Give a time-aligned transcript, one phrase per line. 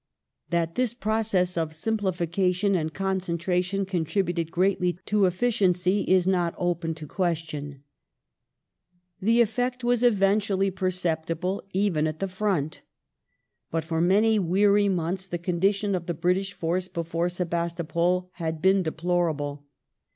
[0.49, 7.05] That this process of simplification and concentration contributed greatly to efficiency is not open to
[7.05, 7.83] question.
[9.21, 12.81] The effect was eventually perceptible even at the front.
[13.69, 17.31] But Siege of for many weary months the condition of the British force before ^^^^°"
[17.31, 19.65] Sebastopol had been deplorable.